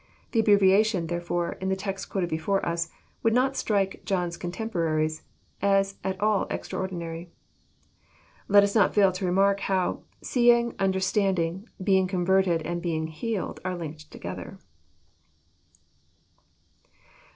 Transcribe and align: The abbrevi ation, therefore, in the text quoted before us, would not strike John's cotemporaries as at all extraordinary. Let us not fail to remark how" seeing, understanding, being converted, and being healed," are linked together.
The 0.31 0.41
abbrevi 0.41 0.71
ation, 0.73 1.05
therefore, 1.05 1.59
in 1.61 1.69
the 1.69 1.75
text 1.75 2.09
quoted 2.09 2.27
before 2.27 2.65
us, 2.65 2.89
would 3.21 3.35
not 3.35 3.55
strike 3.55 4.01
John's 4.03 4.35
cotemporaries 4.35 5.21
as 5.61 5.99
at 6.03 6.19
all 6.19 6.47
extraordinary. 6.49 7.29
Let 8.47 8.63
us 8.63 8.73
not 8.73 8.95
fail 8.95 9.11
to 9.11 9.25
remark 9.27 9.59
how" 9.59 10.01
seeing, 10.23 10.73
understanding, 10.79 11.69
being 11.83 12.07
converted, 12.07 12.63
and 12.63 12.81
being 12.81 13.09
healed," 13.09 13.59
are 13.63 13.77
linked 13.77 14.09
together. 14.09 14.57